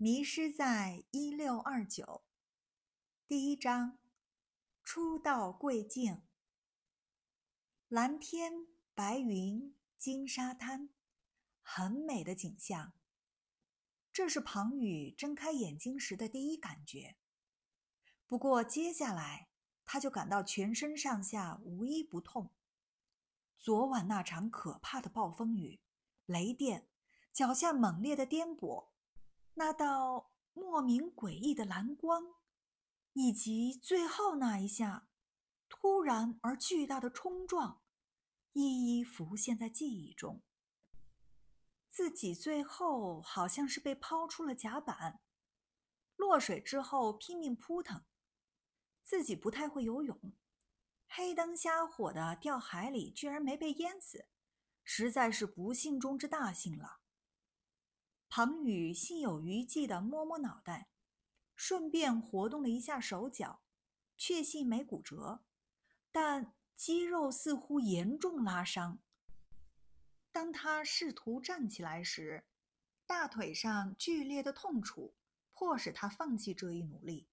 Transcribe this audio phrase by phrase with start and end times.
[0.00, 2.22] 迷失在一六二九。
[3.26, 3.98] 第一章：
[4.84, 6.22] 初到贵境。
[7.88, 10.90] 蓝天白云，金沙滩，
[11.62, 12.92] 很美的景象。
[14.12, 17.16] 这是庞宇睁开眼睛时的第一感觉。
[18.24, 19.48] 不过接下来，
[19.84, 22.52] 他就感到全身上下无一不痛。
[23.58, 25.80] 昨晚那场可怕的暴风雨、
[26.24, 26.86] 雷电，
[27.32, 28.90] 脚下猛烈的颠簸，
[29.58, 32.36] 那道莫名诡异的蓝光，
[33.14, 35.08] 以及最后那一下
[35.68, 37.82] 突然而巨大的冲撞，
[38.52, 40.44] 一一浮现在记忆中。
[41.88, 45.22] 自己最后好像是被抛出了甲板，
[46.14, 48.04] 落水之后拼命扑腾。
[49.02, 50.36] 自己不太会游泳。
[51.08, 54.28] 黑灯瞎火的掉海里，居然没被淹死，
[54.84, 57.00] 实在是不幸中之大幸了。
[58.28, 60.88] 庞宇心有余悸地摸摸脑袋，
[61.56, 63.62] 顺便活动了一下手脚，
[64.16, 65.42] 确信没骨折，
[66.12, 68.98] 但肌肉似乎严重拉伤。
[70.30, 72.44] 当他试图站起来时，
[73.06, 75.14] 大腿上剧烈的痛楚
[75.52, 77.26] 迫使他放弃这一努力。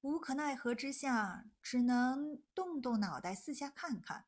[0.00, 4.26] 无可奈何之下，只能动动脑袋四下看看，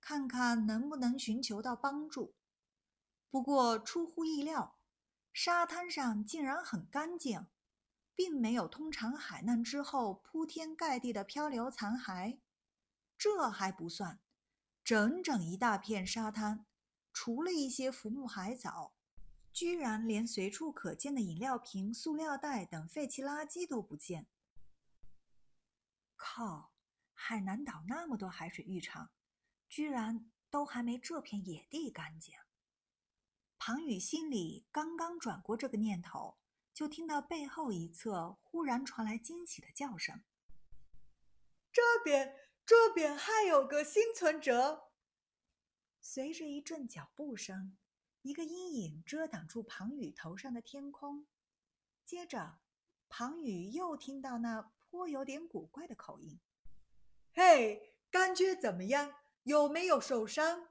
[0.00, 2.34] 看看能不能寻求到帮助。
[3.30, 4.78] 不过出乎意料，
[5.32, 7.46] 沙滩上竟然很干净，
[8.14, 12.38] 并没有通常海难之后铺天盖地的漂流残骸。
[13.16, 14.20] 这还不算，
[14.82, 16.66] 整整一大片沙滩，
[17.12, 18.94] 除了一些浮木海藻，
[19.52, 24.26] 居然连随处可见的饮料瓶、塑料袋等废弃垃圾都不见。
[26.16, 26.72] 靠！
[27.20, 29.10] 海南岛那么多海水浴场，
[29.68, 32.34] 居然都还没这片野地干净。
[33.68, 36.38] 庞宇心里刚刚转过这个念头，
[36.72, 40.22] 就听到背后一侧忽然传来惊喜的叫声
[41.70, 44.88] ：“这边，这边还有个幸存者！”
[46.00, 47.76] 随着一阵脚步声，
[48.22, 51.26] 一个阴影遮挡住庞宇头上的天空，
[52.06, 52.60] 接着，
[53.10, 54.72] 庞宇又听到那。
[54.88, 56.40] 颇有点古怪的口音。
[57.34, 59.16] 嘿，感觉怎么样？
[59.42, 60.68] 有没有受伤？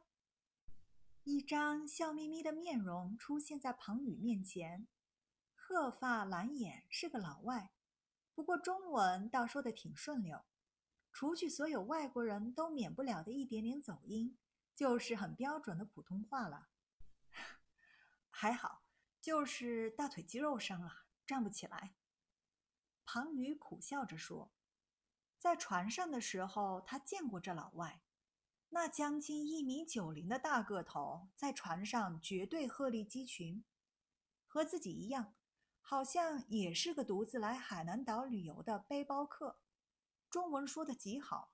[1.30, 4.88] 一张笑眯眯的面容出现在庞宇面前，
[5.54, 7.74] 褐发蓝眼，是个老外，
[8.34, 10.46] 不过中文倒说的挺顺溜，
[11.12, 14.38] 除去所有外国人都免不了的一点点走音，
[14.74, 16.70] 就是很标准的普通话了。
[18.32, 18.84] 还好，
[19.20, 21.94] 就是大腿肌肉伤了，站不起来。
[23.06, 24.54] 庞宇苦笑着说
[25.38, 28.02] ：“在船上的时候，他见过这老外，
[28.70, 33.64] 那将近一米九零的大个头，在船上绝对鹤立鸡群，
[34.46, 35.36] 和自己一样，
[35.82, 39.60] 好像也是个独自来海南岛旅游的背包客。
[40.30, 41.54] 中文说的极好，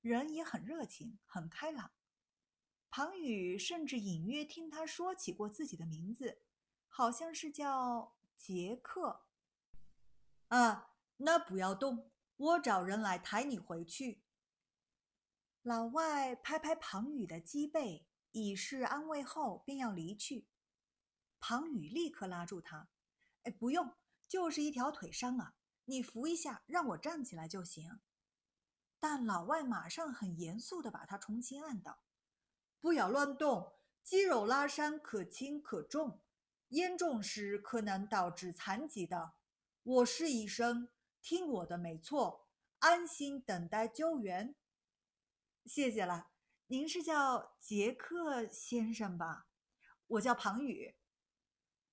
[0.00, 1.92] 人也很热情，很开朗。
[2.90, 6.42] 庞宇甚至隐约听他说起过自己的名字，
[6.88, 9.26] 好像是叫杰克。
[10.48, 10.88] 啊。”
[11.22, 14.22] 那不要动，我找人来抬你回去。
[15.62, 20.48] 老外拍拍庞宇的脊背，以示安慰后，便要离去。
[21.38, 22.88] 庞宇立刻拉住他
[23.44, 23.94] ：“哎，不用，
[24.26, 25.54] 就是一条腿伤啊，
[25.84, 28.00] 你扶一下，让我站起来就行。”
[28.98, 32.04] 但老外马上很严肃地把他重新按倒
[32.80, 36.20] ：“不要乱动，肌肉拉伤可轻可重，
[36.68, 39.32] 严重时可能导致残疾的。
[39.82, 40.88] 我是医生。”
[41.20, 44.54] 听我的，没错，安心等待救援。
[45.66, 46.30] 谢谢了，
[46.66, 49.46] 您是叫杰克先生吧？
[50.06, 50.96] 我叫庞宇。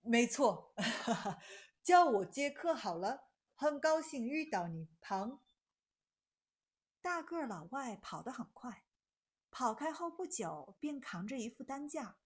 [0.02, 0.74] 没错，
[1.84, 3.28] 叫我杰克好了。
[3.54, 5.42] 很高兴遇到你，庞。
[7.02, 8.86] 大个老外跑得很快，
[9.52, 12.18] 跑开后不久便扛着一副担架，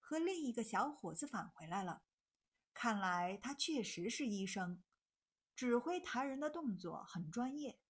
[0.00, 2.02] 和另一个小伙子返回来了。
[2.74, 4.82] 看来他确实是医生。
[5.54, 7.80] 指挥抬人的动作很专业，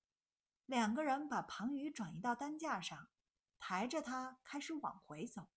[0.69, 3.09] 两个人把庞宇转移到担架上，
[3.59, 5.49] 抬着他开始往回走。